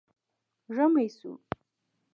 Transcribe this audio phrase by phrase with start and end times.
[0.75, 1.31] ژمی شو